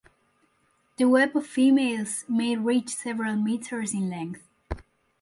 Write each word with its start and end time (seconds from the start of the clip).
The 0.97 1.05
web 1.07 1.37
of 1.37 1.45
females 1.45 2.25
may 2.27 2.55
reach 2.55 2.89
several 2.89 3.35
meters 3.35 3.93
in 3.93 4.09
length. 4.09 4.41